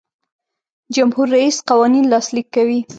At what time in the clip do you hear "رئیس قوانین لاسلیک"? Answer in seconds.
1.37-2.47